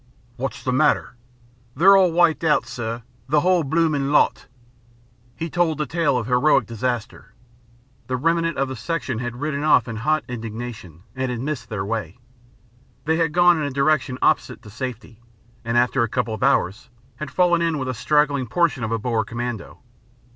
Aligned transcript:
"What's 0.35 0.63
the 0.63 0.73
matter?" 0.73 1.13
"They're 1.75 1.95
all 1.95 2.11
wiped 2.11 2.43
out, 2.43 2.65
sir. 2.65 3.03
The 3.29 3.41
whole 3.41 3.61
blooming 3.63 4.07
lot." 4.11 4.47
He 5.35 5.47
told 5.47 5.79
a 5.79 5.85
tale 5.85 6.17
of 6.17 6.25
heroic 6.25 6.65
disaster. 6.65 7.35
The 8.07 8.17
remnant 8.17 8.57
of 8.57 8.67
the 8.67 8.75
section 8.75 9.19
had 9.19 9.35
ridden 9.41 9.61
off 9.63 9.87
in 9.87 9.97
hot 9.97 10.23
indignation 10.27 11.03
and 11.15 11.29
had 11.29 11.39
missed 11.39 11.69
their 11.69 11.85
way. 11.85 12.17
They 13.05 13.17
had 13.17 13.31
gone 13.31 13.57
in 13.57 13.63
a 13.65 13.69
direction 13.69 14.17
opposite 14.23 14.63
to 14.63 14.71
safety, 14.71 15.21
and 15.63 15.77
after 15.77 16.01
a 16.01 16.09
couple 16.09 16.33
of 16.33 16.41
hours 16.41 16.89
had 17.17 17.29
fallen 17.29 17.61
in 17.61 17.77
with 17.77 17.87
a 17.87 17.93
straggling 17.93 18.47
portion 18.47 18.83
of 18.83 18.91
a 18.91 18.97
Boer 18.97 19.23
Commando. 19.23 19.81